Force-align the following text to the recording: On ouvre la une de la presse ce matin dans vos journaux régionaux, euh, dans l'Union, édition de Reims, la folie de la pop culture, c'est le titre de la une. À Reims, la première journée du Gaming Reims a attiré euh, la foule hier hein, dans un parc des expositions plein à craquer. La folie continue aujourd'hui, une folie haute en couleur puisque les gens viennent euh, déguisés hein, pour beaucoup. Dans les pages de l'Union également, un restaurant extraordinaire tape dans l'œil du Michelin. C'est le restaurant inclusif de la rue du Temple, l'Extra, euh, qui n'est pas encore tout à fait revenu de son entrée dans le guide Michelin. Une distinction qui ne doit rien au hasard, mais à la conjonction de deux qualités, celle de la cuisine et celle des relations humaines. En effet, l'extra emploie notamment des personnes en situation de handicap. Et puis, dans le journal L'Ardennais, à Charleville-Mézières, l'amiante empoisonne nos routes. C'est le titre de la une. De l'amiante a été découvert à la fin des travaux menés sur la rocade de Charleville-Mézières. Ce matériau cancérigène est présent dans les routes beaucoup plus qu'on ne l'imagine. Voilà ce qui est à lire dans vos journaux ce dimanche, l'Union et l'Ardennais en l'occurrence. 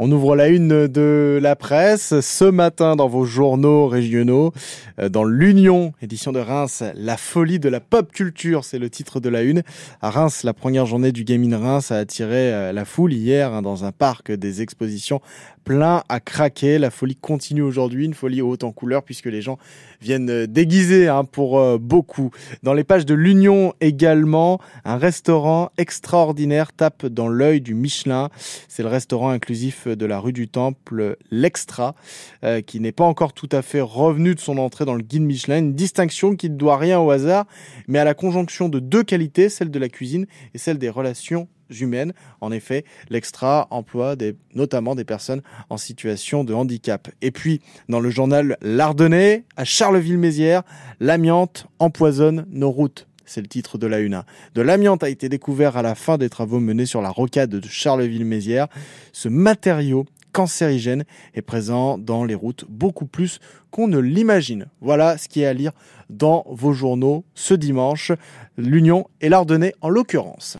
On 0.00 0.12
ouvre 0.12 0.36
la 0.36 0.46
une 0.46 0.86
de 0.86 1.40
la 1.42 1.56
presse 1.56 2.20
ce 2.20 2.44
matin 2.44 2.94
dans 2.94 3.08
vos 3.08 3.24
journaux 3.24 3.88
régionaux, 3.88 4.52
euh, 5.00 5.08
dans 5.08 5.24
l'Union, 5.24 5.92
édition 6.00 6.30
de 6.30 6.38
Reims, 6.38 6.84
la 6.94 7.16
folie 7.16 7.58
de 7.58 7.68
la 7.68 7.80
pop 7.80 8.12
culture, 8.12 8.62
c'est 8.62 8.78
le 8.78 8.90
titre 8.90 9.18
de 9.18 9.28
la 9.28 9.42
une. 9.42 9.64
À 10.00 10.10
Reims, 10.10 10.44
la 10.44 10.54
première 10.54 10.86
journée 10.86 11.10
du 11.10 11.24
Gaming 11.24 11.52
Reims 11.52 11.90
a 11.90 11.96
attiré 11.96 12.52
euh, 12.52 12.72
la 12.72 12.84
foule 12.84 13.12
hier 13.12 13.52
hein, 13.52 13.60
dans 13.60 13.84
un 13.84 13.90
parc 13.90 14.30
des 14.30 14.62
expositions 14.62 15.20
plein 15.64 16.04
à 16.08 16.20
craquer. 16.20 16.78
La 16.78 16.90
folie 16.90 17.16
continue 17.16 17.62
aujourd'hui, 17.62 18.04
une 18.04 18.14
folie 18.14 18.40
haute 18.40 18.62
en 18.62 18.70
couleur 18.70 19.02
puisque 19.02 19.26
les 19.26 19.42
gens 19.42 19.58
viennent 20.00 20.30
euh, 20.30 20.46
déguisés 20.46 21.08
hein, 21.08 21.24
pour 21.24 21.60
beaucoup. 21.80 22.30
Dans 22.62 22.72
les 22.72 22.84
pages 22.84 23.04
de 23.04 23.14
l'Union 23.14 23.74
également, 23.80 24.60
un 24.84 24.96
restaurant 24.96 25.72
extraordinaire 25.76 26.72
tape 26.72 27.04
dans 27.06 27.26
l'œil 27.26 27.60
du 27.60 27.74
Michelin. 27.74 28.28
C'est 28.68 28.84
le 28.84 28.88
restaurant 28.88 29.30
inclusif 29.30 29.87
de 29.96 30.06
la 30.06 30.18
rue 30.18 30.32
du 30.32 30.48
Temple, 30.48 31.16
l'Extra, 31.30 31.94
euh, 32.44 32.60
qui 32.60 32.80
n'est 32.80 32.92
pas 32.92 33.04
encore 33.04 33.32
tout 33.32 33.48
à 33.52 33.62
fait 33.62 33.80
revenu 33.80 34.34
de 34.34 34.40
son 34.40 34.58
entrée 34.58 34.84
dans 34.84 34.94
le 34.94 35.02
guide 35.02 35.22
Michelin. 35.22 35.58
Une 35.58 35.74
distinction 35.74 36.36
qui 36.36 36.50
ne 36.50 36.56
doit 36.56 36.76
rien 36.76 37.00
au 37.00 37.10
hasard, 37.10 37.46
mais 37.86 37.98
à 37.98 38.04
la 38.04 38.14
conjonction 38.14 38.68
de 38.68 38.78
deux 38.78 39.02
qualités, 39.02 39.48
celle 39.48 39.70
de 39.70 39.78
la 39.78 39.88
cuisine 39.88 40.26
et 40.54 40.58
celle 40.58 40.78
des 40.78 40.90
relations 40.90 41.48
humaines. 41.80 42.12
En 42.40 42.52
effet, 42.52 42.84
l'extra 43.10 43.66
emploie 43.70 44.16
notamment 44.54 44.94
des 44.94 45.04
personnes 45.04 45.42
en 45.70 45.76
situation 45.76 46.44
de 46.44 46.54
handicap. 46.54 47.08
Et 47.22 47.30
puis, 47.30 47.60
dans 47.88 48.00
le 48.00 48.10
journal 48.10 48.56
L'Ardennais, 48.60 49.44
à 49.56 49.64
Charleville-Mézières, 49.64 50.62
l'amiante 51.00 51.66
empoisonne 51.78 52.46
nos 52.50 52.70
routes. 52.70 53.07
C'est 53.28 53.42
le 53.42 53.46
titre 53.46 53.76
de 53.76 53.86
la 53.86 53.98
une. 53.98 54.22
De 54.54 54.62
l'amiante 54.62 55.04
a 55.04 55.10
été 55.10 55.28
découvert 55.28 55.76
à 55.76 55.82
la 55.82 55.94
fin 55.94 56.16
des 56.16 56.30
travaux 56.30 56.60
menés 56.60 56.86
sur 56.86 57.02
la 57.02 57.10
rocade 57.10 57.50
de 57.50 57.68
Charleville-Mézières. 57.68 58.68
Ce 59.12 59.28
matériau 59.28 60.06
cancérigène 60.32 61.04
est 61.34 61.42
présent 61.42 61.98
dans 61.98 62.24
les 62.24 62.34
routes 62.34 62.64
beaucoup 62.70 63.04
plus 63.04 63.38
qu'on 63.70 63.86
ne 63.86 63.98
l'imagine. 63.98 64.68
Voilà 64.80 65.18
ce 65.18 65.28
qui 65.28 65.42
est 65.42 65.46
à 65.46 65.52
lire 65.52 65.72
dans 66.08 66.46
vos 66.48 66.72
journaux 66.72 67.26
ce 67.34 67.52
dimanche, 67.52 68.12
l'Union 68.56 69.06
et 69.20 69.28
l'Ardennais 69.28 69.74
en 69.82 69.90
l'occurrence. 69.90 70.56